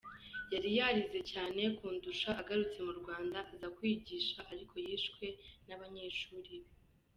Yari 0.53 0.69
yarize 0.77 1.19
cyane 1.31 1.61
kundusha, 1.77 2.29
agarutse 2.41 2.79
mu 2.87 2.93
Rwanda 2.99 3.37
aza 3.53 3.67
kwigisha 3.77 4.37
ariko 4.51 4.73
yishwe 4.85 5.25
n’abanyeshuri 5.67 6.53
be". 6.63 6.69